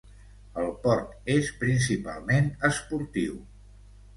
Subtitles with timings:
[0.61, 3.37] El port és principalment esportiu.